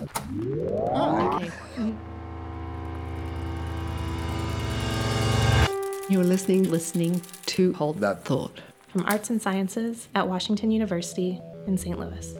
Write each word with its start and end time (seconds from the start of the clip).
Oh, 0.00 1.36
okay. 1.36 1.50
You're 6.08 6.24
listening, 6.24 6.70
listening 6.70 7.22
to 7.46 7.72
Hold 7.74 7.98
That 7.98 8.24
Thought 8.24 8.60
from 8.88 9.04
Arts 9.06 9.30
and 9.30 9.40
Sciences 9.40 10.08
at 10.14 10.28
Washington 10.28 10.70
University 10.70 11.40
in 11.66 11.78
St. 11.78 11.98
Louis. 11.98 12.34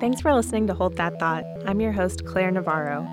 Thanks 0.00 0.20
for 0.20 0.32
listening 0.32 0.66
to 0.68 0.74
Hold 0.74 0.96
That 0.96 1.18
Thought. 1.18 1.44
I'm 1.66 1.80
your 1.80 1.92
host, 1.92 2.24
Claire 2.24 2.50
Navarro. 2.50 3.06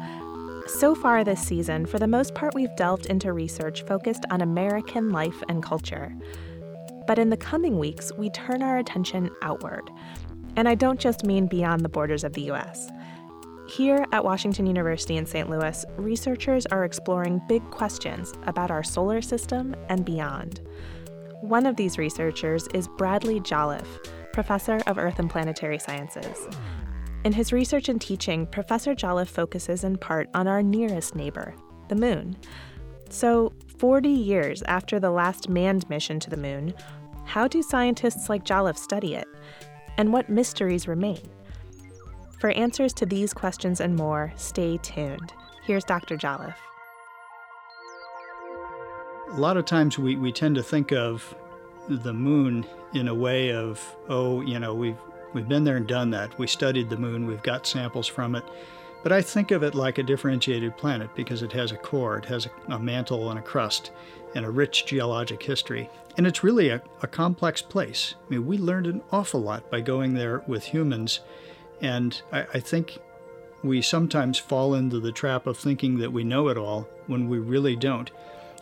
So 0.67 0.95
far 0.95 1.23
this 1.23 1.41
season, 1.41 1.85
for 1.85 1.99
the 1.99 2.07
most 2.07 2.35
part, 2.35 2.55
we've 2.55 2.73
delved 2.77 3.07
into 3.07 3.33
research 3.33 3.83
focused 3.83 4.23
on 4.29 4.41
American 4.41 5.09
life 5.09 5.43
and 5.49 5.61
culture. 5.61 6.15
But 7.05 7.19
in 7.19 7.29
the 7.29 7.37
coming 7.37 7.79
weeks, 7.79 8.13
we 8.17 8.29
turn 8.29 8.61
our 8.61 8.77
attention 8.77 9.29
outward. 9.41 9.89
And 10.55 10.67
I 10.67 10.75
don't 10.75 10.99
just 10.99 11.23
mean 11.23 11.47
beyond 11.47 11.81
the 11.81 11.89
borders 11.89 12.23
of 12.23 12.33
the 12.33 12.51
US. 12.51 12.89
Here 13.67 14.05
at 14.11 14.25
Washington 14.25 14.67
University 14.67 15.17
in 15.17 15.25
St. 15.25 15.49
Louis, 15.49 15.85
researchers 15.97 16.65
are 16.67 16.83
exploring 16.83 17.41
big 17.47 17.63
questions 17.71 18.33
about 18.45 18.69
our 18.69 18.83
solar 18.83 19.21
system 19.21 19.75
and 19.89 20.05
beyond. 20.05 20.61
One 21.41 21.65
of 21.65 21.75
these 21.75 21.97
researchers 21.97 22.67
is 22.73 22.87
Bradley 22.97 23.39
Jolliff, 23.39 23.87
professor 24.31 24.79
of 24.85 24.97
Earth 24.97 25.19
and 25.19 25.29
Planetary 25.29 25.79
Sciences. 25.79 26.47
In 27.23 27.31
his 27.31 27.53
research 27.53 27.87
and 27.87 28.01
teaching, 28.01 28.45
Professor 28.47 28.93
Jolliff 28.93 29.29
focuses 29.29 29.83
in 29.83 29.97
part 29.97 30.29
on 30.33 30.47
our 30.47 30.61
nearest 30.61 31.15
neighbor, 31.15 31.55
the 31.87 31.95
moon. 31.95 32.35
So, 33.09 33.53
40 33.77 34.09
years 34.09 34.61
after 34.63 34.99
the 34.99 35.09
last 35.09 35.47
manned 35.47 35.89
mission 35.89 36.19
to 36.19 36.29
the 36.29 36.37
moon, 36.37 36.73
how 37.25 37.47
do 37.47 37.61
scientists 37.61 38.27
like 38.29 38.43
Jolliff 38.43 38.77
study 38.77 39.15
it? 39.15 39.27
And 39.97 40.11
what 40.11 40.29
mysteries 40.29 40.87
remain? 40.87 41.21
For 42.39 42.51
answers 42.51 42.93
to 42.95 43.05
these 43.05 43.33
questions 43.33 43.79
and 43.79 43.95
more, 43.95 44.33
stay 44.35 44.77
tuned. 44.77 45.33
Here's 45.63 45.85
Dr. 45.85 46.17
Jolliff 46.17 46.55
a 49.33 49.39
lot 49.39 49.57
of 49.57 49.65
times 49.65 49.97
we, 49.97 50.15
we 50.15 50.31
tend 50.31 50.55
to 50.55 50.63
think 50.63 50.91
of 50.91 51.35
the 51.89 52.13
moon 52.13 52.65
in 52.93 53.07
a 53.07 53.15
way 53.15 53.51
of, 53.51 53.81
oh, 54.07 54.41
you 54.41 54.59
know, 54.59 54.73
we've 54.75 54.97
we've 55.33 55.47
been 55.47 55.63
there 55.63 55.77
and 55.77 55.87
done 55.87 56.11
that. 56.11 56.37
We 56.37 56.45
studied 56.45 56.89
the 56.89 56.97
moon, 56.97 57.25
we've 57.25 57.41
got 57.41 57.65
samples 57.65 58.07
from 58.07 58.35
it. 58.35 58.43
But 59.03 59.11
I 59.11 59.21
think 59.21 59.51
of 59.51 59.63
it 59.63 59.75
like 59.75 59.97
a 59.97 60.03
differentiated 60.03 60.77
planet 60.77 61.09
because 61.13 61.43
it 61.43 61.51
has 61.51 61.73
a 61.73 61.77
core, 61.77 62.17
it 62.17 62.25
has 62.25 62.47
a, 62.47 62.73
a 62.73 62.79
mantle 62.79 63.29
and 63.29 63.37
a 63.37 63.41
crust, 63.41 63.91
and 64.33 64.45
a 64.45 64.49
rich 64.49 64.85
geologic 64.85 65.43
history. 65.43 65.89
And 66.17 66.25
it's 66.25 66.43
really 66.43 66.69
a, 66.69 66.81
a 67.01 67.07
complex 67.07 67.61
place. 67.61 68.15
I 68.25 68.29
mean, 68.29 68.45
we 68.45 68.57
learned 68.57 68.87
an 68.87 69.01
awful 69.11 69.41
lot 69.41 69.69
by 69.69 69.81
going 69.81 70.13
there 70.13 70.41
with 70.47 70.63
humans. 70.63 71.19
And 71.81 72.19
I, 72.31 72.45
I 72.53 72.59
think 72.61 72.97
we 73.61 73.81
sometimes 73.81 74.37
fall 74.37 74.73
into 74.73 74.99
the 74.99 75.11
trap 75.11 75.47
of 75.47 75.57
thinking 75.57 75.97
that 75.97 76.13
we 76.13 76.23
know 76.23 76.47
it 76.47 76.57
all 76.57 76.87
when 77.07 77.27
we 77.27 77.39
really 77.39 77.75
don't. 77.75 78.09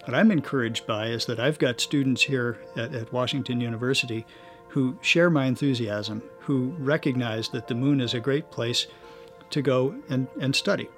What 0.05 0.15
I'm 0.15 0.31
encouraged 0.31 0.87
by 0.87 1.07
is 1.07 1.27
that 1.27 1.39
I've 1.39 1.59
got 1.59 1.79
students 1.79 2.23
here 2.23 2.57
at, 2.75 2.95
at 2.95 3.13
Washington 3.13 3.61
University 3.61 4.25
who 4.69 4.97
share 5.01 5.29
my 5.29 5.45
enthusiasm, 5.45 6.23
who 6.39 6.73
recognize 6.79 7.49
that 7.49 7.67
the 7.67 7.75
moon 7.75 8.01
is 8.01 8.13
a 8.13 8.19
great 8.19 8.49
place 8.49 8.87
to 9.51 9.61
go 9.61 9.95
and, 10.09 10.27
and 10.39 10.55
study. 10.55 10.89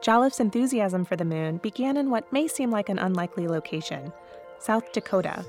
Jolliff's 0.00 0.40
enthusiasm 0.40 1.04
for 1.04 1.16
the 1.16 1.24
moon 1.24 1.58
began 1.58 1.96
in 1.96 2.10
what 2.10 2.32
may 2.32 2.48
seem 2.48 2.70
like 2.70 2.88
an 2.88 2.98
unlikely 2.98 3.46
location 3.48 4.12
South 4.58 4.92
Dakota, 4.92 5.44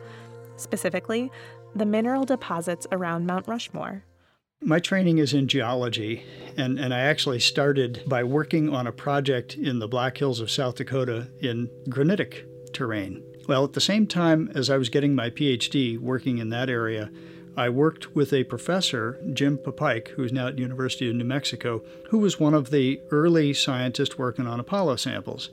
specifically, 0.55 1.31
the 1.75 1.85
mineral 1.85 2.25
deposits 2.25 2.87
around 2.91 3.25
Mount 3.25 3.47
Rushmore. 3.47 4.03
My 4.61 4.79
training 4.79 5.17
is 5.17 5.33
in 5.33 5.47
geology, 5.47 6.23
and, 6.55 6.79
and 6.79 6.93
I 6.93 6.99
actually 6.99 7.39
started 7.39 8.03
by 8.05 8.23
working 8.23 8.69
on 8.69 8.85
a 8.85 8.91
project 8.91 9.55
in 9.55 9.79
the 9.79 9.87
Black 9.87 10.17
Hills 10.17 10.39
of 10.39 10.51
South 10.51 10.75
Dakota 10.75 11.29
in 11.41 11.69
granitic 11.89 12.45
terrain. 12.71 13.23
Well, 13.47 13.63
at 13.63 13.73
the 13.73 13.81
same 13.81 14.05
time 14.05 14.51
as 14.53 14.69
I 14.69 14.77
was 14.77 14.89
getting 14.89 15.15
my 15.15 15.29
PhD 15.29 15.97
working 15.97 16.37
in 16.37 16.49
that 16.49 16.69
area, 16.69 17.09
I 17.57 17.69
worked 17.69 18.15
with 18.15 18.31
a 18.31 18.45
professor, 18.45 19.19
Jim 19.33 19.57
Papike, 19.57 20.09
who's 20.09 20.31
now 20.31 20.47
at 20.47 20.57
University 20.57 21.09
of 21.09 21.15
New 21.15 21.25
Mexico, 21.25 21.83
who 22.09 22.19
was 22.19 22.39
one 22.39 22.53
of 22.53 22.71
the 22.71 23.01
early 23.11 23.53
scientists 23.53 24.17
working 24.17 24.47
on 24.47 24.59
Apollo 24.59 24.97
samples. 24.97 25.49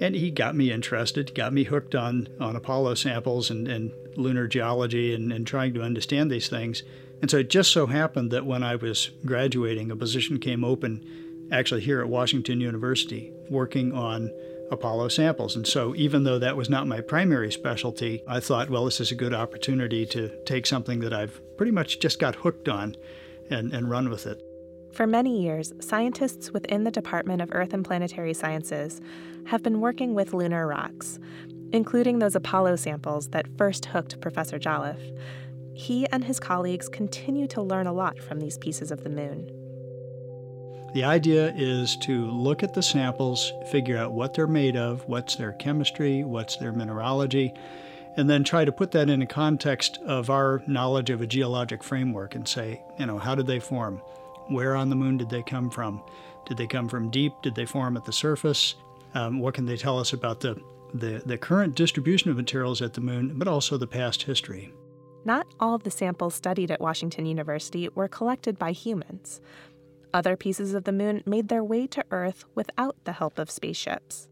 And 0.00 0.14
he 0.14 0.30
got 0.30 0.56
me 0.56 0.72
interested, 0.72 1.34
got 1.34 1.52
me 1.52 1.64
hooked 1.64 1.94
on, 1.94 2.28
on 2.40 2.56
Apollo 2.56 2.94
samples 2.94 3.50
and, 3.50 3.68
and 3.68 3.92
lunar 4.16 4.46
geology 4.46 5.14
and, 5.14 5.32
and 5.32 5.46
trying 5.46 5.74
to 5.74 5.82
understand 5.82 6.30
these 6.30 6.48
things. 6.48 6.82
And 7.20 7.30
so 7.30 7.38
it 7.38 7.50
just 7.50 7.72
so 7.72 7.86
happened 7.86 8.30
that 8.30 8.46
when 8.46 8.62
I 8.62 8.76
was 8.76 9.10
graduating, 9.24 9.90
a 9.90 9.96
position 9.96 10.38
came 10.38 10.64
open 10.64 11.48
actually 11.52 11.82
here 11.82 12.00
at 12.00 12.08
Washington 12.08 12.60
University 12.60 13.32
working 13.48 13.92
on 13.92 14.30
Apollo 14.70 15.08
samples. 15.08 15.56
And 15.56 15.66
so, 15.66 15.94
even 15.94 16.24
though 16.24 16.38
that 16.38 16.56
was 16.56 16.68
not 16.68 16.86
my 16.86 17.00
primary 17.00 17.52
specialty, 17.52 18.22
I 18.26 18.40
thought, 18.40 18.70
well, 18.70 18.84
this 18.84 19.00
is 19.00 19.10
a 19.10 19.16
good 19.16 19.34
opportunity 19.34 20.06
to 20.06 20.30
take 20.44 20.66
something 20.66 21.00
that 21.00 21.12
I've 21.12 21.40
pretty 21.56 21.72
much 21.72 22.00
just 22.00 22.18
got 22.18 22.36
hooked 22.36 22.68
on 22.68 22.96
and, 23.50 23.72
and 23.72 23.90
run 23.90 24.08
with 24.08 24.26
it. 24.26 24.42
For 24.92 25.06
many 25.06 25.42
years, 25.42 25.72
scientists 25.80 26.52
within 26.52 26.84
the 26.84 26.90
Department 26.90 27.42
of 27.42 27.50
Earth 27.52 27.74
and 27.74 27.84
Planetary 27.84 28.32
Sciences 28.32 29.00
have 29.46 29.62
been 29.62 29.80
working 29.80 30.14
with 30.14 30.32
lunar 30.32 30.66
rocks, 30.66 31.18
including 31.72 32.18
those 32.18 32.34
Apollo 32.34 32.76
samples 32.76 33.28
that 33.28 33.46
first 33.58 33.86
hooked 33.86 34.20
Professor 34.20 34.58
Jolliff. 34.58 35.00
He 35.74 36.06
and 36.08 36.24
his 36.24 36.40
colleagues 36.40 36.88
continue 36.88 37.46
to 37.48 37.60
learn 37.60 37.86
a 37.86 37.92
lot 37.92 38.18
from 38.18 38.40
these 38.40 38.56
pieces 38.56 38.90
of 38.90 39.04
the 39.04 39.10
moon. 39.10 39.65
The 40.96 41.04
idea 41.04 41.52
is 41.54 41.94
to 41.96 42.24
look 42.30 42.62
at 42.62 42.72
the 42.72 42.82
samples, 42.82 43.52
figure 43.70 43.98
out 43.98 44.14
what 44.14 44.32
they're 44.32 44.46
made 44.46 44.76
of, 44.76 45.06
what's 45.06 45.36
their 45.36 45.52
chemistry, 45.52 46.24
what's 46.24 46.56
their 46.56 46.72
mineralogy, 46.72 47.52
and 48.16 48.30
then 48.30 48.42
try 48.42 48.64
to 48.64 48.72
put 48.72 48.92
that 48.92 49.10
in 49.10 49.20
a 49.20 49.26
context 49.26 49.98
of 50.06 50.30
our 50.30 50.62
knowledge 50.66 51.10
of 51.10 51.20
a 51.20 51.26
geologic 51.26 51.84
framework 51.84 52.34
and 52.34 52.48
say, 52.48 52.80
you 52.98 53.04
know, 53.04 53.18
how 53.18 53.34
did 53.34 53.46
they 53.46 53.60
form? 53.60 53.98
Where 54.48 54.74
on 54.74 54.88
the 54.88 54.96
moon 54.96 55.18
did 55.18 55.28
they 55.28 55.42
come 55.42 55.68
from? 55.68 56.02
Did 56.46 56.56
they 56.56 56.66
come 56.66 56.88
from 56.88 57.10
deep? 57.10 57.34
Did 57.42 57.56
they 57.56 57.66
form 57.66 57.98
at 57.98 58.06
the 58.06 58.12
surface? 58.14 58.74
Um, 59.12 59.38
what 59.38 59.52
can 59.52 59.66
they 59.66 59.76
tell 59.76 59.98
us 59.98 60.14
about 60.14 60.40
the, 60.40 60.58
the, 60.94 61.22
the 61.26 61.36
current 61.36 61.74
distribution 61.74 62.30
of 62.30 62.38
materials 62.38 62.80
at 62.80 62.94
the 62.94 63.02
moon, 63.02 63.32
but 63.36 63.48
also 63.48 63.76
the 63.76 63.86
past 63.86 64.22
history? 64.22 64.72
Not 65.26 65.46
all 65.60 65.74
of 65.74 65.82
the 65.82 65.90
samples 65.90 66.34
studied 66.34 66.70
at 66.70 66.80
Washington 66.80 67.26
University 67.26 67.86
were 67.90 68.08
collected 68.08 68.58
by 68.58 68.72
humans. 68.72 69.42
Other 70.16 70.34
pieces 70.34 70.72
of 70.72 70.84
the 70.84 70.92
moon 70.92 71.22
made 71.26 71.48
their 71.48 71.62
way 71.62 71.86
to 71.88 72.02
Earth 72.10 72.46
without 72.54 72.96
the 73.04 73.12
help 73.12 73.38
of 73.38 73.50
spaceships. 73.50 74.28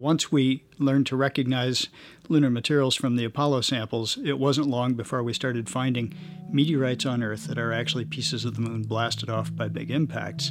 Once 0.00 0.32
we 0.32 0.64
learned 0.80 1.06
to 1.06 1.14
recognize 1.14 1.86
lunar 2.28 2.50
materials 2.50 2.96
from 2.96 3.14
the 3.14 3.24
Apollo 3.24 3.60
samples, 3.60 4.18
it 4.24 4.40
wasn't 4.40 4.66
long 4.66 4.94
before 4.94 5.22
we 5.22 5.32
started 5.32 5.68
finding 5.68 6.12
meteorites 6.50 7.06
on 7.06 7.22
Earth 7.22 7.46
that 7.46 7.60
are 7.60 7.72
actually 7.72 8.04
pieces 8.04 8.44
of 8.44 8.56
the 8.56 8.60
moon 8.60 8.82
blasted 8.82 9.30
off 9.30 9.54
by 9.54 9.68
big 9.68 9.88
impacts. 9.88 10.50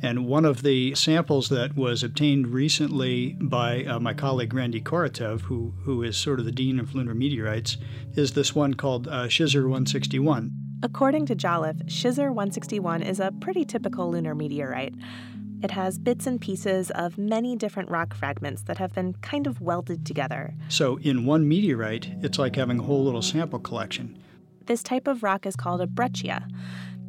And 0.00 0.26
one 0.26 0.46
of 0.46 0.62
the 0.62 0.94
samples 0.94 1.50
that 1.50 1.76
was 1.76 2.02
obtained 2.02 2.46
recently 2.46 3.36
by 3.38 3.84
uh, 3.84 4.00
my 4.00 4.14
colleague 4.14 4.54
Randy 4.54 4.80
Korotev, 4.80 5.42
who, 5.42 5.74
who 5.82 6.02
is 6.02 6.16
sort 6.16 6.38
of 6.38 6.46
the 6.46 6.52
dean 6.52 6.80
of 6.80 6.94
lunar 6.94 7.14
meteorites, 7.14 7.76
is 8.14 8.32
this 8.32 8.54
one 8.54 8.72
called 8.72 9.08
uh, 9.08 9.26
Shisr 9.26 9.64
161. 9.64 10.69
According 10.82 11.26
to 11.26 11.34
Jolliff, 11.34 11.76
Shisr 11.84 12.28
161 12.28 13.02
is 13.02 13.20
a 13.20 13.32
pretty 13.40 13.66
typical 13.66 14.10
lunar 14.10 14.34
meteorite. 14.34 14.94
It 15.62 15.72
has 15.72 15.98
bits 15.98 16.26
and 16.26 16.40
pieces 16.40 16.90
of 16.92 17.18
many 17.18 17.54
different 17.54 17.90
rock 17.90 18.14
fragments 18.14 18.62
that 18.62 18.78
have 18.78 18.94
been 18.94 19.12
kind 19.20 19.46
of 19.46 19.60
welded 19.60 20.06
together. 20.06 20.54
So, 20.70 20.98
in 21.02 21.26
one 21.26 21.46
meteorite, 21.46 22.08
it's 22.22 22.38
like 22.38 22.56
having 22.56 22.78
a 22.78 22.82
whole 22.82 23.04
little 23.04 23.20
sample 23.20 23.58
collection. 23.58 24.16
This 24.64 24.82
type 24.82 25.06
of 25.06 25.22
rock 25.22 25.44
is 25.44 25.54
called 25.54 25.82
a 25.82 25.86
breccia, 25.86 26.48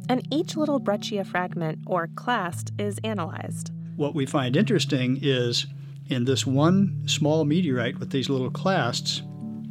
and 0.06 0.26
each 0.30 0.54
little 0.54 0.78
breccia 0.78 1.24
fragment, 1.24 1.78
or 1.86 2.10
clast, 2.14 2.72
is 2.78 2.98
analyzed. 3.02 3.70
What 3.96 4.14
we 4.14 4.26
find 4.26 4.54
interesting 4.54 5.18
is 5.22 5.66
in 6.08 6.26
this 6.26 6.46
one 6.46 7.04
small 7.06 7.46
meteorite 7.46 7.98
with 7.98 8.10
these 8.10 8.28
little 8.28 8.50
clasts, 8.50 9.22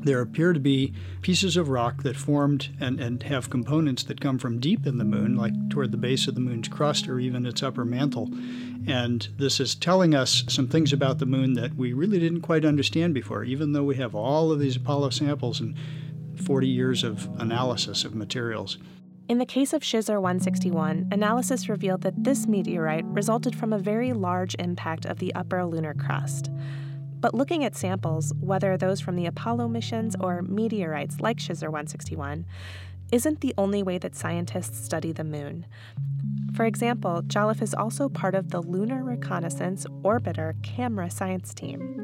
there 0.04 0.22
appear 0.22 0.54
to 0.54 0.60
be 0.60 0.94
pieces 1.22 1.58
of 1.58 1.70
rock 1.70 2.04
that 2.04 2.16
formed 2.16 2.70
and, 2.80 3.00
and 3.00 3.24
have 3.24 3.50
components 3.50 4.04
that 4.04 4.22
come 4.22 4.38
from 4.38 4.60
deep 4.60 4.86
in 4.86 4.98
the 4.98 5.04
moon, 5.04 5.36
like 5.36 5.54
toward 5.70 5.92
the 5.92 5.98
base 5.98 6.28
of 6.28 6.36
the 6.36 6.42
moon's 6.42 6.68
crust 6.68 7.08
or 7.08 7.20
even 7.20 7.46
its 7.46 7.64
upper 7.64 7.86
mantle. 7.86 8.30
And 8.88 9.28
this 9.38 9.60
is 9.60 9.76
telling 9.76 10.16
us 10.16 10.44
some 10.48 10.68
things 10.68 10.92
about 10.92 11.20
the 11.20 11.26
moon 11.26 11.54
that 11.54 11.76
we 11.76 11.94
really 11.94 12.20
didn't 12.20 12.42
quite 12.42 12.66
understand 12.66 13.14
before, 13.14 13.44
even 13.44 13.74
though 13.74 13.84
we 13.84 13.96
have 13.96 14.16
all 14.16 14.52
of 14.52 14.60
these 14.60 14.76
Apollo 14.76 15.12
samples 15.12 15.60
and 15.60 15.76
40 16.44 16.68
years 16.68 17.04
of 17.04 17.30
analysis 17.40 18.04
of 18.04 18.16
materials. 18.16 18.78
In 19.30 19.38
the 19.38 19.46
case 19.46 19.72
of 19.72 19.82
Shisr 19.82 20.20
161, 20.22 21.08
analysis 21.12 21.70
revealed 21.70 22.02
that 22.02 22.22
this 22.24 22.48
meteorite 22.48 23.06
resulted 23.06 23.56
from 23.56 23.72
a 23.72 23.80
very 23.80 24.12
large 24.12 24.56
impact 24.60 25.06
of 25.06 25.20
the 25.20 25.34
upper 25.36 25.64
lunar 25.64 25.94
crust. 25.94 26.50
But 27.22 27.36
looking 27.36 27.64
at 27.64 27.76
samples, 27.76 28.34
whether 28.40 28.76
those 28.78 29.00
from 29.00 29.16
the 29.16 29.28
Apollo 29.28 29.68
missions 29.68 30.16
or 30.20 30.42
meteorites 30.42 31.22
like 31.22 31.38
Shisr 31.38 31.68
161, 31.68 32.46
isn't 33.12 33.42
the 33.42 33.54
only 33.58 33.84
way 33.84 33.98
that 34.00 34.16
scientists 34.16 34.84
study 34.84 35.12
the 35.12 35.24
moon. 35.24 35.66
For 36.56 36.66
example, 36.66 37.22
Jolliff 37.22 37.62
is 37.62 37.74
also 37.74 38.10
part 38.10 38.36
of 38.36 38.50
the 38.50 38.62
Lunar 38.62 39.04
Reconnaissance 39.04 39.86
Orbiter 40.02 40.62
Camera 40.64 41.12
Science 41.12 41.54
Team. 41.54 41.98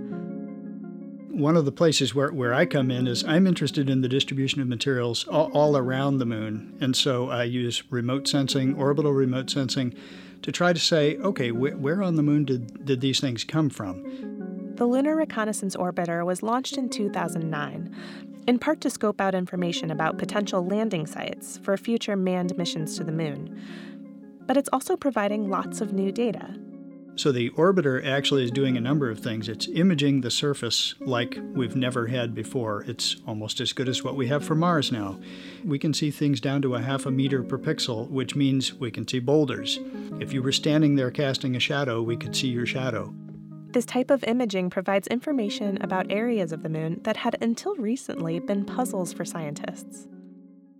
One 1.31 1.57
of 1.57 1.65
the 1.65 1.71
places 1.71 2.13
where, 2.13 2.31
where 2.31 2.53
I 2.53 2.65
come 2.65 2.91
in 2.91 3.07
is 3.07 3.23
I'm 3.23 3.47
interested 3.47 3.89
in 3.89 4.01
the 4.01 4.09
distribution 4.09 4.61
of 4.61 4.67
materials 4.67 5.27
all, 5.27 5.51
all 5.51 5.77
around 5.77 6.17
the 6.17 6.25
moon. 6.25 6.77
And 6.81 6.95
so 6.95 7.29
I 7.29 7.43
use 7.43 7.83
remote 7.91 8.27
sensing, 8.27 8.75
orbital 8.75 9.13
remote 9.13 9.49
sensing, 9.49 9.93
to 10.41 10.51
try 10.51 10.73
to 10.73 10.79
say, 10.79 11.17
okay, 11.17 11.49
wh- 11.49 11.79
where 11.79 12.01
on 12.03 12.15
the 12.15 12.23
moon 12.23 12.45
did, 12.45 12.85
did 12.85 13.01
these 13.01 13.19
things 13.19 13.43
come 13.43 13.69
from? 13.69 14.36
The 14.77 14.85
Lunar 14.85 15.15
Reconnaissance 15.15 15.75
Orbiter 15.75 16.23
was 16.23 16.43
launched 16.43 16.77
in 16.77 16.87
2009, 16.87 17.95
in 18.45 18.59
part 18.59 18.79
to 18.81 18.91
scope 18.91 19.19
out 19.19 19.33
information 19.33 19.89
about 19.89 20.19
potential 20.19 20.63
landing 20.63 21.07
sites 21.07 21.57
for 21.57 21.75
future 21.77 22.15
manned 22.15 22.55
missions 22.59 22.95
to 22.95 23.03
the 23.03 23.11
moon. 23.11 23.59
But 24.45 24.55
it's 24.55 24.69
also 24.71 24.95
providing 24.95 25.49
lots 25.49 25.81
of 25.81 25.93
new 25.93 26.11
data. 26.11 26.53
So 27.15 27.31
the 27.31 27.49
orbiter 27.49 28.05
actually 28.05 28.43
is 28.43 28.51
doing 28.51 28.77
a 28.77 28.81
number 28.81 29.09
of 29.09 29.19
things. 29.19 29.49
It's 29.49 29.67
imaging 29.67 30.21
the 30.21 30.29
surface 30.29 30.93
like 30.99 31.39
we've 31.55 31.75
never 31.75 32.05
had 32.05 32.35
before. 32.35 32.83
It's 32.83 33.15
almost 33.25 33.59
as 33.59 33.73
good 33.73 33.89
as 33.89 34.03
what 34.03 34.15
we 34.15 34.27
have 34.27 34.45
for 34.45 34.53
Mars 34.53 34.91
now. 34.91 35.19
We 35.65 35.79
can 35.79 35.95
see 35.95 36.11
things 36.11 36.39
down 36.39 36.61
to 36.61 36.75
a 36.75 36.81
half 36.83 37.07
a 37.07 37.11
meter 37.11 37.41
per 37.41 37.57
pixel, 37.57 38.07
which 38.11 38.35
means 38.35 38.75
we 38.75 38.91
can 38.91 39.07
see 39.07 39.17
boulders. 39.17 39.79
If 40.19 40.33
you 40.33 40.43
were 40.43 40.51
standing 40.51 40.95
there 40.95 41.09
casting 41.09 41.55
a 41.55 41.59
shadow, 41.59 42.03
we 42.03 42.15
could 42.15 42.35
see 42.35 42.49
your 42.49 42.67
shadow. 42.67 43.11
This 43.71 43.85
type 43.85 44.09
of 44.09 44.23
imaging 44.23 44.69
provides 44.69 45.07
information 45.07 45.81
about 45.81 46.11
areas 46.11 46.51
of 46.51 46.63
the 46.63 46.69
moon 46.69 47.01
that 47.03 47.17
had 47.17 47.37
until 47.41 47.75
recently 47.75 48.39
been 48.39 48.65
puzzles 48.65 49.13
for 49.13 49.25
scientists. 49.25 50.07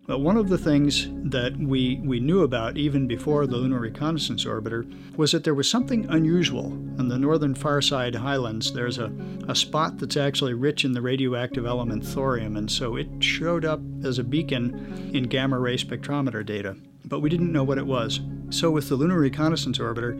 But 0.07 0.19
one 0.19 0.38
of 0.38 0.48
the 0.48 0.57
things 0.57 1.10
that 1.30 1.57
we, 1.57 2.00
we 2.01 2.22
knew 2.22 2.44
about 2.44 2.78
even 2.78 3.07
before 3.07 3.45
the 3.45 3.57
Lunar 3.57 3.81
Reconnaissance 3.81 4.45
Orbiter 4.45 4.89
was 5.18 5.34
that 5.34 5.44
there 5.44 5.54
was 5.54 5.69
something 5.69 6.06
unusual. 6.10 6.68
In 6.98 7.10
the 7.10 7.19
northern 7.19 7.54
far 7.54 7.81
side 7.81 8.16
highlands, 8.16 8.72
there's 8.72 9.00
a, 9.00 9.12
a 9.50 9.56
spot 9.56 9.98
that's 9.98 10.16
actually 10.16 10.54
rich 10.54 10.86
in 10.86 10.94
the 10.94 11.01
radioactive 11.01 11.66
element 11.66 12.06
thorium, 12.06 12.56
and 12.56 12.72
so 12.72 12.95
it 12.95 13.10
showed 13.19 13.66
up 13.66 13.81
as 14.06 14.18
a 14.18 14.24
beacon 14.24 15.12
in 15.13 15.24
gamma 15.24 15.60
ray 15.60 15.75
spectrometer 15.75 16.45
data. 16.45 16.78
But 17.04 17.19
we 17.19 17.30
didn't 17.30 17.51
know 17.51 17.66
what 17.66 17.78
it 17.78 17.86
was. 17.86 18.22
So, 18.50 18.72
with 18.72 18.88
the 18.88 18.95
Lunar 18.95 19.19
Reconnaissance 19.19 19.78
Orbiter, 19.78 20.16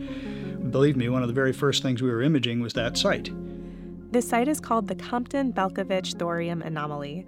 believe 0.70 0.96
me, 0.96 1.08
one 1.08 1.22
of 1.22 1.28
the 1.28 1.34
very 1.34 1.52
first 1.52 1.82
things 1.82 2.02
we 2.02 2.10
were 2.10 2.22
imaging 2.22 2.60
was 2.60 2.72
that 2.74 2.96
site. 2.96 3.30
This 4.12 4.28
site 4.28 4.48
is 4.48 4.60
called 4.60 4.88
the 4.88 4.94
Compton 4.94 5.52
Belkovich 5.52 6.18
Thorium 6.18 6.62
Anomaly. 6.62 7.26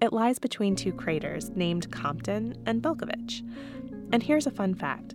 It 0.00 0.12
lies 0.12 0.38
between 0.38 0.74
two 0.74 0.92
craters 0.92 1.50
named 1.50 1.90
Compton 1.92 2.56
and 2.66 2.82
Belkovich. 2.82 3.42
And 4.12 4.22
here's 4.22 4.46
a 4.46 4.50
fun 4.50 4.74
fact 4.74 5.14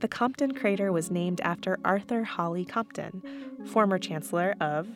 the 0.00 0.08
Compton 0.08 0.54
crater 0.54 0.92
was 0.92 1.10
named 1.10 1.40
after 1.42 1.78
Arthur 1.84 2.24
Holly 2.24 2.64
Compton, 2.64 3.22
former 3.66 3.98
chancellor 3.98 4.54
of 4.60 4.88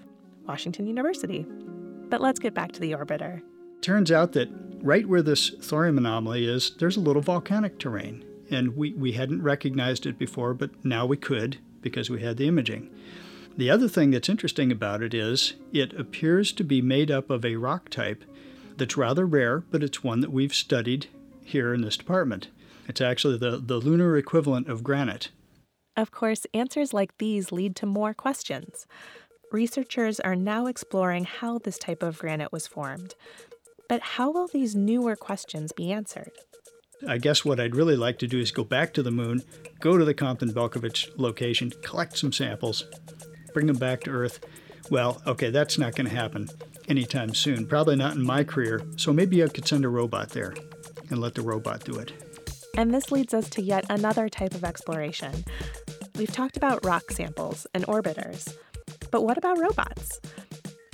Washington 0.47 0.87
University. 0.87 1.47
But 2.09 2.21
let's 2.21 2.39
get 2.39 2.55
back 2.55 2.73
to 2.73 2.81
the 2.81 2.93
orbiter. 2.93 3.43
Turns 3.81 4.11
out 4.11 4.33
that 4.33 4.49
right 4.83 5.07
where 5.07 5.23
this 5.23 5.51
thorium 5.61 5.97
anomaly 5.97 6.47
is, 6.47 6.73
there's 6.79 6.97
a 6.97 7.01
little 7.01 7.23
volcanic 7.23 7.79
terrain. 7.79 8.25
And 8.51 8.77
we, 8.77 8.93
we 8.95 9.13
hadn't 9.13 9.43
recognized 9.43 10.07
it 10.07 10.19
before, 10.19 10.55
but 10.55 10.85
now 10.85 11.07
we 11.07 11.17
could 11.17 11.59
because 11.83 12.11
we 12.11 12.21
had 12.21 12.37
the 12.37 12.49
imaging. 12.49 12.91
The 13.57 13.71
other 13.71 13.89
thing 13.89 14.11
that's 14.11 14.29
interesting 14.29 14.71
about 14.71 15.03
it 15.03 15.13
is 15.13 15.55
it 15.73 15.93
appears 15.93 16.53
to 16.53 16.65
be 16.65 16.81
made 16.81 17.11
up 17.11 17.31
of 17.31 17.45
a 17.45 17.57
rock 17.57 17.89
type 17.89 18.25
that's 18.77 18.97
rather 18.97 19.27
rare, 19.27 19.61
but 19.61 19.83
it's 19.83 20.05
one 20.05 20.21
that 20.21 20.33
we've 20.33 20.55
studied 20.55 21.07
here 21.45 21.75
in 21.75 21.83
this 21.83 21.97
department. 21.97 22.49
It's 22.89 23.01
actually 23.01 23.39
the, 23.39 23.59
the 23.59 23.77
lunar 23.77 24.17
equivalent 24.17 24.69
of 24.69 24.83
granite. 24.83 25.31
Of 25.97 26.11
course, 26.11 26.47
answers 26.55 26.95
like 26.95 27.19
these 27.19 27.53
lead 27.53 27.77
to 27.77 27.87
more 27.87 28.15
questions. 28.15 28.87
Researchers 29.53 30.21
are 30.21 30.37
now 30.37 30.67
exploring 30.67 31.25
how 31.25 31.59
this 31.59 31.79
type 31.79 32.03
of 32.03 32.19
granite 32.19 32.53
was 32.53 32.67
formed. 32.67 33.15
But 33.89 34.01
how 34.03 34.31
will 34.31 34.47
these 34.47 34.77
newer 34.77 35.17
questions 35.17 35.73
be 35.73 35.93
answered? 35.93 36.31
I 37.09 37.19
guess 37.19 37.45
what 37.45 37.61
I'd 37.61 37.77
really 37.77 37.97
like 37.97 38.19
to 38.19 38.27
do 38.27 38.39
is 38.39 38.51
go 38.51 38.65
back 38.65 38.93
to 38.95 39.03
the 39.03 39.11
moon, 39.11 39.43
go 39.81 39.97
to 39.97 40.05
the 40.05 40.15
Compton 40.15 40.53
Belkovich 40.53 41.11
location, 41.17 41.73
collect 41.83 42.19
some 42.19 42.33
samples, 42.33 42.85
bring 43.55 43.67
them 43.67 43.79
back 43.79 44.03
to 44.03 44.11
Earth. 44.11 44.41
Well, 44.91 45.23
okay, 45.27 45.51
that's 45.51 45.79
not 45.79 45.95
going 45.95 46.09
to 46.09 46.15
happen 46.15 46.49
anytime 46.89 47.35
soon. 47.35 47.67
Probably 47.67 47.97
not 47.97 48.17
in 48.17 48.23
my 48.23 48.45
career. 48.45 48.83
So 48.97 49.13
maybe 49.13 49.43
I 49.43 49.49
could 49.49 49.67
send 49.67 49.85
a 49.85 49.89
robot 49.89 50.31
there 50.31 50.55
and 51.09 51.21
let 51.21 51.35
the 51.35 51.43
robot 51.43 51.85
do 51.85 51.97
it. 51.97 52.13
And 52.77 52.93
this 52.93 53.11
leads 53.11 53.35
us 53.35 53.49
to 53.51 53.63
yet 53.63 53.87
another 53.89 54.29
type 54.29 54.55
of 54.55 54.65
exploration. 54.65 55.45
We've 56.17 56.33
talked 56.33 56.57
about 56.57 56.85
rock 56.85 57.11
samples 57.11 57.67
and 57.73 57.87
orbiters. 57.87 58.55
But 59.11 59.25
what 59.25 59.39
about 59.39 59.59
robots? 59.59 60.21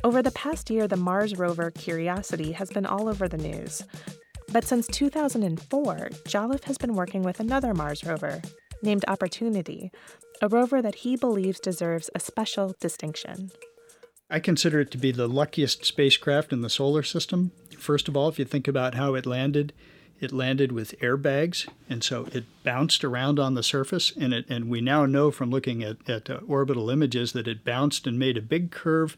Over 0.05 0.23
the 0.23 0.31
past 0.31 0.71
year, 0.71 0.87
the 0.87 0.97
Mars 0.97 1.37
rover 1.37 1.71
Curiosity 1.71 2.53
has 2.53 2.71
been 2.71 2.87
all 2.87 3.09
over 3.09 3.29
the 3.29 3.39
news. 3.39 3.83
But 4.53 4.65
since 4.65 4.87
2004, 4.89 6.11
Jolliff 6.27 6.65
has 6.65 6.79
been 6.79 6.95
working 6.95 7.23
with 7.23 7.41
another 7.41 7.75
Mars 7.75 8.05
rover, 8.05 8.41
named 8.83 9.05
Opportunity, 9.09 9.91
a 10.41 10.49
rover 10.49 10.81
that 10.83 10.97
he 10.97 11.17
believes 11.17 11.61
deserves 11.61 12.11
a 12.15 12.21
special 12.21 12.75
distinction. 12.81 13.51
I 14.31 14.41
consider 14.41 14.81
it 14.81 14.91
to 14.93 14.99
be 14.99 15.13
the 15.13 15.29
luckiest 15.29 15.85
spacecraft 15.85 16.53
in 16.53 16.61
the 16.61 16.71
solar 16.71 17.03
system. 17.03 17.53
First 17.79 18.09
of 18.09 18.17
all, 18.17 18.29
if 18.29 18.39
you 18.39 18.45
think 18.45 18.67
about 18.67 18.95
how 18.95 19.15
it 19.15 19.27
landed, 19.27 19.73
it 20.19 20.33
landed 20.33 20.73
with 20.73 20.99
airbags, 21.01 21.69
and 21.89 22.03
so 22.03 22.27
it 22.33 22.45
bounced 22.65 23.05
around 23.05 23.39
on 23.39 23.55
the 23.55 23.63
surface. 23.63 24.13
And, 24.19 24.33
it, 24.33 24.47
and 24.49 24.69
we 24.69 24.81
now 24.81 25.07
know 25.07 25.31
from 25.31 25.51
looking 25.51 25.83
at, 25.83 25.97
at 26.09 26.31
uh, 26.31 26.41
orbital 26.49 26.91
images 26.91 27.33
that 27.33 27.47
it 27.47 27.65
bounced 27.65 28.07
and 28.07 28.19
made 28.19 28.37
a 28.37 28.43
big 28.43 28.71
curve, 28.71 29.17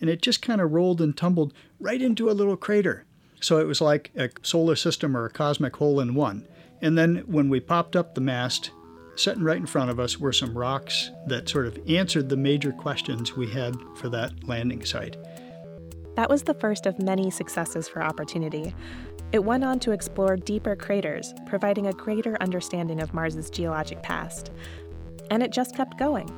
and 0.00 0.08
it 0.08 0.22
just 0.22 0.42
kind 0.42 0.60
of 0.60 0.72
rolled 0.72 1.00
and 1.00 1.16
tumbled 1.16 1.52
right 1.80 2.00
into 2.00 2.30
a 2.30 2.32
little 2.32 2.56
crater. 2.56 3.04
So 3.46 3.60
it 3.60 3.66
was 3.68 3.80
like 3.80 4.10
a 4.16 4.28
solar 4.42 4.74
system 4.74 5.16
or 5.16 5.24
a 5.24 5.30
cosmic 5.30 5.76
hole 5.76 6.00
in 6.00 6.16
one. 6.16 6.48
And 6.82 6.98
then 6.98 7.18
when 7.28 7.48
we 7.48 7.60
popped 7.60 7.94
up 7.94 8.16
the 8.16 8.20
mast, 8.20 8.72
Sitting 9.14 9.44
right 9.44 9.56
in 9.56 9.66
front 9.66 9.88
of 9.88 10.00
us 10.00 10.18
were 10.18 10.32
some 10.32 10.58
rocks 10.58 11.12
that 11.28 11.48
sort 11.48 11.68
of 11.68 11.78
answered 11.88 12.28
the 12.28 12.36
major 12.36 12.72
questions 12.72 13.36
we 13.36 13.48
had 13.48 13.76
for 13.94 14.08
that 14.08 14.32
landing 14.46 14.84
site. 14.84 15.16
That 16.16 16.28
was 16.28 16.42
the 16.42 16.54
first 16.54 16.86
of 16.86 16.98
many 16.98 17.30
successes 17.30 17.88
for 17.88 18.02
Opportunity. 18.02 18.74
It 19.30 19.44
went 19.44 19.64
on 19.64 19.78
to 19.80 19.92
explore 19.92 20.36
deeper 20.36 20.74
craters, 20.74 21.32
providing 21.46 21.86
a 21.86 21.92
greater 21.92 22.36
understanding 22.42 23.00
of 23.00 23.14
Mars's 23.14 23.48
geologic 23.48 24.02
past. 24.02 24.50
And 25.30 25.40
it 25.40 25.52
just 25.52 25.74
kept 25.74 25.98
going. 25.98 26.28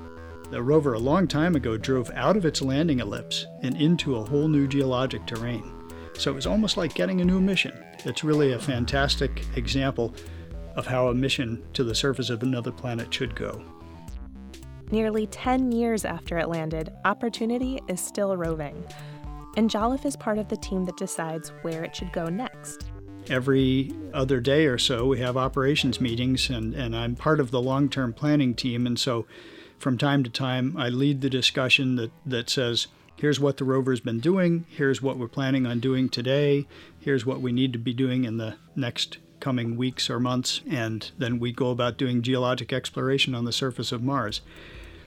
The 0.50 0.62
rover 0.62 0.92
a 0.92 1.00
long 1.00 1.26
time 1.26 1.56
ago 1.56 1.78
drove 1.78 2.10
out 2.14 2.36
of 2.36 2.44
its 2.44 2.62
landing 2.62 3.00
ellipse 3.00 3.46
and 3.62 3.80
into 3.80 4.16
a 4.16 4.24
whole 4.24 4.46
new 4.46 4.68
geologic 4.68 5.26
terrain. 5.26 5.77
So 6.18 6.32
it 6.32 6.34
was 6.34 6.46
almost 6.46 6.76
like 6.76 6.94
getting 6.94 7.20
a 7.20 7.24
new 7.24 7.40
mission. 7.40 7.72
It's 8.04 8.24
really 8.24 8.52
a 8.52 8.58
fantastic 8.58 9.44
example 9.56 10.14
of 10.74 10.84
how 10.86 11.08
a 11.08 11.14
mission 11.14 11.62
to 11.74 11.84
the 11.84 11.94
surface 11.94 12.28
of 12.28 12.42
another 12.42 12.72
planet 12.72 13.14
should 13.14 13.36
go. 13.36 13.62
Nearly 14.90 15.28
10 15.28 15.70
years 15.70 16.04
after 16.04 16.38
it 16.38 16.48
landed, 16.48 16.92
Opportunity 17.04 17.78
is 17.88 18.00
still 18.00 18.36
roving. 18.36 18.84
And 19.56 19.70
Jolliff 19.70 20.04
is 20.04 20.16
part 20.16 20.38
of 20.38 20.48
the 20.48 20.56
team 20.56 20.84
that 20.86 20.96
decides 20.96 21.50
where 21.62 21.84
it 21.84 21.94
should 21.94 22.12
go 22.12 22.26
next. 22.26 22.86
Every 23.28 23.92
other 24.12 24.40
day 24.40 24.66
or 24.66 24.78
so, 24.78 25.06
we 25.06 25.18
have 25.20 25.36
operations 25.36 26.00
meetings, 26.00 26.48
and, 26.50 26.74
and 26.74 26.96
I'm 26.96 27.14
part 27.14 27.38
of 27.38 27.50
the 27.50 27.60
long 27.60 27.88
term 27.88 28.12
planning 28.12 28.54
team. 28.54 28.86
And 28.86 28.98
so 28.98 29.26
from 29.78 29.98
time 29.98 30.24
to 30.24 30.30
time, 30.30 30.76
I 30.76 30.88
lead 30.88 31.20
the 31.20 31.30
discussion 31.30 31.96
that, 31.96 32.10
that 32.26 32.50
says, 32.50 32.88
here's 33.18 33.40
what 33.40 33.56
the 33.56 33.64
rover's 33.64 34.00
been 34.00 34.20
doing, 34.20 34.64
here's 34.68 35.02
what 35.02 35.18
we're 35.18 35.28
planning 35.28 35.66
on 35.66 35.80
doing 35.80 36.08
today, 36.08 36.66
here's 37.00 37.26
what 37.26 37.40
we 37.40 37.52
need 37.52 37.72
to 37.72 37.78
be 37.78 37.92
doing 37.92 38.24
in 38.24 38.36
the 38.36 38.56
next 38.76 39.18
coming 39.40 39.76
weeks 39.76 40.10
or 40.10 40.20
months, 40.20 40.60
and 40.68 41.10
then 41.18 41.38
we 41.38 41.52
go 41.52 41.70
about 41.70 41.96
doing 41.96 42.22
geologic 42.22 42.72
exploration 42.72 43.34
on 43.34 43.44
the 43.44 43.52
surface 43.52 43.92
of 43.92 44.02
Mars. 44.02 44.40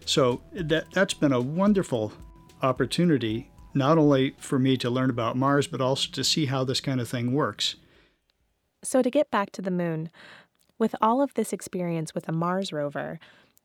So 0.06 0.42
that, 0.54 0.92
that's 0.94 1.14
been 1.14 1.34
a 1.34 1.42
wonderful 1.42 2.14
opportunity, 2.62 3.50
not 3.74 3.98
only 3.98 4.36
for 4.38 4.60
me 4.60 4.78
to 4.78 4.90
learn 4.90 5.10
about 5.10 5.38
Mars, 5.38 5.68
but 5.68 5.82
also 5.82 6.10
to 6.12 6.24
see 6.24 6.46
how 6.48 6.64
this 6.64 6.82
kind 6.82 7.00
of 7.00 7.10
thing 7.10 7.34
works. 7.34 7.76
So, 8.84 9.04
to 9.04 9.12
get 9.12 9.30
back 9.30 9.52
to 9.52 9.62
the 9.62 9.70
moon, 9.70 10.10
with 10.80 10.96
all 11.00 11.22
of 11.22 11.36
this 11.36 11.54
experience 11.54 12.16
with 12.16 12.28
a 12.28 12.32
Mars 12.32 12.74
rover, 12.74 13.20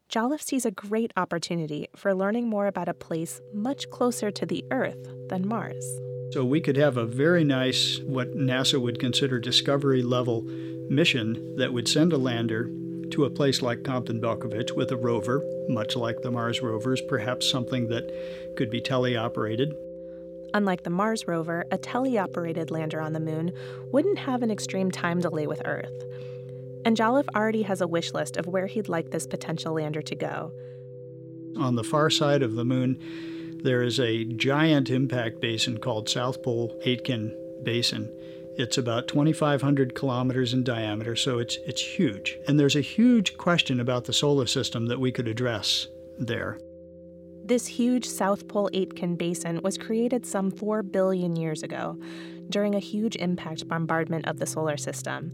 Jolliff 0.08 0.40
sees 0.40 0.64
a 0.64 0.70
great 0.70 1.12
opportunity 1.16 1.88
for 1.96 2.14
learning 2.14 2.48
more 2.48 2.68
about 2.68 2.88
a 2.88 2.94
place 2.94 3.40
much 3.52 3.90
closer 3.90 4.30
to 4.30 4.46
the 4.46 4.64
Earth 4.70 5.08
than 5.28 5.46
Mars. 5.46 5.84
So 6.30 6.44
we 6.44 6.60
could 6.60 6.76
have 6.76 6.96
a 6.96 7.04
very 7.04 7.44
nice, 7.44 7.98
what 8.04 8.36
NASA 8.36 8.80
would 8.80 9.00
consider 9.00 9.40
discovery 9.40 10.02
level 10.02 10.42
mission 10.88 11.56
that 11.56 11.72
would 11.72 11.88
send 11.88 12.12
a 12.12 12.18
lander 12.18 12.70
to 13.10 13.24
a 13.24 13.30
place 13.30 13.62
like 13.62 13.84
Compton 13.84 14.20
Belkovich 14.20 14.76
with 14.76 14.92
a 14.92 14.96
rover, 14.96 15.44
much 15.68 15.96
like 15.96 16.22
the 16.22 16.30
Mars 16.30 16.62
rovers, 16.62 17.02
perhaps 17.08 17.50
something 17.50 17.88
that 17.88 18.10
could 18.56 18.70
be 18.70 18.80
teleoperated. 18.80 19.74
Unlike 20.54 20.84
the 20.84 20.90
Mars 20.90 21.26
rover, 21.26 21.66
a 21.70 21.78
tele-operated 21.78 22.70
lander 22.70 23.00
on 23.00 23.12
the 23.12 23.20
moon 23.20 23.52
wouldn't 23.92 24.18
have 24.18 24.42
an 24.42 24.50
extreme 24.50 24.90
time 24.90 25.20
delay 25.20 25.46
with 25.46 25.62
Earth. 25.64 25.92
And 26.86 26.96
Jolliff 26.96 27.26
already 27.34 27.62
has 27.62 27.80
a 27.80 27.88
wish 27.88 28.12
list 28.12 28.36
of 28.36 28.46
where 28.46 28.68
he'd 28.68 28.88
like 28.88 29.10
this 29.10 29.26
potential 29.26 29.74
lander 29.74 30.02
to 30.02 30.14
go. 30.14 30.52
On 31.58 31.74
the 31.74 31.82
far 31.82 32.10
side 32.10 32.44
of 32.44 32.54
the 32.54 32.64
moon, 32.64 33.58
there 33.64 33.82
is 33.82 33.98
a 33.98 34.24
giant 34.24 34.88
impact 34.88 35.40
basin 35.40 35.78
called 35.78 36.08
South 36.08 36.44
Pole 36.44 36.80
Aitken 36.84 37.36
Basin. 37.64 38.08
It's 38.56 38.78
about 38.78 39.08
2,500 39.08 39.96
kilometers 39.96 40.54
in 40.54 40.62
diameter, 40.62 41.16
so 41.16 41.40
it's, 41.40 41.58
it's 41.66 41.82
huge. 41.82 42.38
And 42.46 42.58
there's 42.58 42.76
a 42.76 42.80
huge 42.80 43.36
question 43.36 43.80
about 43.80 44.04
the 44.04 44.12
solar 44.12 44.46
system 44.46 44.86
that 44.86 45.00
we 45.00 45.10
could 45.10 45.26
address 45.26 45.88
there. 46.20 46.56
This 47.44 47.66
huge 47.66 48.04
South 48.04 48.46
Pole 48.46 48.70
Aitken 48.72 49.16
Basin 49.16 49.60
was 49.60 49.76
created 49.76 50.24
some 50.24 50.52
4 50.52 50.84
billion 50.84 51.34
years 51.34 51.64
ago 51.64 51.98
during 52.48 52.76
a 52.76 52.80
huge 52.80 53.16
impact 53.16 53.66
bombardment 53.66 54.28
of 54.28 54.38
the 54.38 54.46
solar 54.46 54.76
system. 54.76 55.32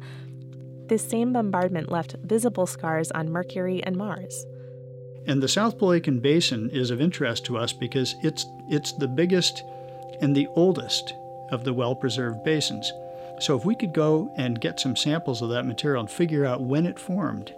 This 0.89 1.09
same 1.09 1.33
bombardment 1.33 1.91
left 1.91 2.17
visible 2.23 2.67
scars 2.67 3.11
on 3.13 3.31
Mercury 3.31 3.83
and 3.83 3.97
Mars. 3.97 4.47
And 5.27 5.43
the 5.43 5.49
South 5.49 5.81
Aitken 5.83 6.21
Basin 6.21 6.71
is 6.71 6.91
of 6.91 7.01
interest 7.01 7.45
to 7.47 7.57
us 7.57 7.73
because 7.73 8.17
it's, 8.23 8.47
it's 8.69 8.93
the 8.93 9.09
biggest 9.09 9.63
and 10.21 10.35
the 10.35 10.49
oldest 10.55 11.15
of 11.51 11.65
the 11.65 11.73
well 11.73 11.95
preserved 11.95 12.43
basins. 12.45 12.93
So, 13.39 13.57
if 13.57 13.65
we 13.65 13.75
could 13.75 13.93
go 13.93 14.33
and 14.37 14.61
get 14.61 14.81
some 14.81 14.97
samples 14.97 15.43
of 15.43 15.51
that 15.51 15.67
material 15.67 16.01
and 16.01 16.11
figure 16.11 16.45
out 16.45 16.63
when 16.63 16.87
it 16.87 16.99
formed, 16.99 17.55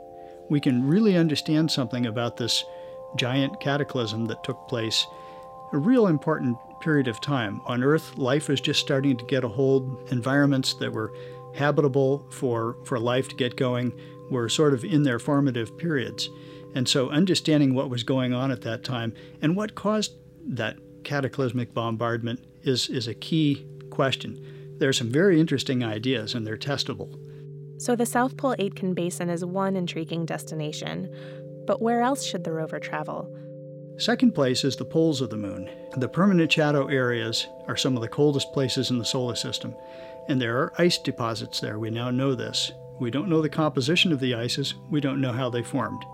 we 0.49 0.61
can 0.61 0.87
really 0.87 1.17
understand 1.17 1.71
something 1.71 2.07
about 2.07 2.37
this 2.37 2.65
giant 3.17 3.61
cataclysm 3.61 4.27
that 4.27 4.45
took 4.45 4.69
place, 4.69 5.07
a 5.73 5.79
real 5.79 6.07
important 6.07 6.57
period 6.81 7.09
of 7.09 7.21
time. 7.21 7.61
On 7.67 7.83
Earth, 7.83 8.17
life 8.17 8.49
was 8.49 8.61
just 8.61 8.81
starting 8.81 9.17
to 9.17 9.25
get 9.25 9.45
a 9.45 9.49
hold, 9.49 10.09
environments 10.11 10.75
that 10.75 10.93
were 10.93 11.13
habitable 11.55 12.27
for, 12.31 12.77
for 12.85 12.99
life 12.99 13.29
to 13.29 13.37
get 13.37 13.57
going 13.57 13.93
were 14.31 14.49
sort 14.49 14.75
of 14.75 14.85
in 14.85 15.03
their 15.03 15.19
formative 15.19 15.77
periods. 15.79 16.29
And 16.75 16.89
so, 16.89 17.11
understanding 17.11 17.75
what 17.75 17.91
was 17.91 18.03
going 18.03 18.33
on 18.33 18.51
at 18.51 18.63
that 18.63 18.83
time 18.83 19.15
and 19.41 19.57
what 19.57 19.75
caused 19.75 20.13
that 20.47 20.77
cataclysmic 21.05 21.73
bombardment 21.73 22.45
is, 22.63 22.89
is 22.89 23.07
a 23.07 23.15
key 23.15 23.67
question. 23.91 24.77
There 24.79 24.89
are 24.89 24.95
some 24.95 25.11
very 25.11 25.39
interesting 25.39 25.85
ideas, 25.85 26.35
and 26.35 26.45
they're 26.45 26.57
testable. 26.57 27.17
So, 27.81 27.95
the 27.95 28.07
South 28.07 28.37
Pole 28.37 28.57
Aitken 28.59 28.95
Basin 28.95 29.31
is 29.31 29.45
one 29.45 29.77
intriguing 29.77 30.27
destination. 30.27 31.15
But 31.67 31.81
where 31.81 32.03
else 32.03 32.25
should 32.25 32.45
the 32.45 32.53
rover 32.53 32.79
travel? 32.79 33.35
Second 33.97 34.35
place 34.35 34.65
is 34.65 34.75
the 34.75 34.85
poles 34.85 35.21
of 35.21 35.31
the 35.31 35.37
moon. 35.37 35.71
The 35.97 36.09
permanent 36.09 36.51
shadow 36.51 36.89
areas 36.89 37.47
are 37.69 37.77
some 37.77 37.97
of 37.97 38.03
the 38.03 38.09
coldest 38.09 38.53
places 38.53 38.91
in 38.91 38.99
the 38.99 39.05
solar 39.05 39.37
system, 39.37 39.75
and 40.29 40.41
there 40.41 40.59
are 40.59 40.73
ice 40.79 40.99
deposits 40.99 41.61
there. 41.61 41.79
We 41.79 41.91
now 41.91 42.11
know 42.11 42.35
this. 42.35 42.73
We 42.99 43.11
don't 43.11 43.29
know 43.29 43.43
the 43.43 43.49
composition 43.49 44.13
of 44.13 44.21
the 44.21 44.35
ices, 44.35 44.75
we 44.89 45.01
don't 45.01 45.21
know 45.21 45.33
how 45.33 45.51
they 45.51 45.63
formed. 45.63 46.05